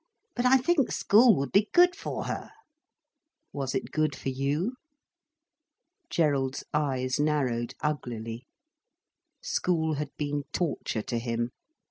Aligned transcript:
But 0.35 0.47
I 0.47 0.57
think 0.57 0.91
school 0.91 1.35
would 1.35 1.51
be 1.51 1.69
good 1.73 1.95
for 1.95 2.23
her." 2.23 2.49
"Was 3.53 3.75
it 3.75 3.91
good 3.91 4.15
for 4.15 4.29
you?" 4.29 4.73
Gerald's 6.09 6.63
eyes 6.73 7.19
narrowed 7.19 7.75
uglily. 7.83 8.47
School 9.43 9.93
had 9.97 10.09
been 10.17 10.45
torture 10.53 11.03
to 11.03 11.19
him. 11.19 11.51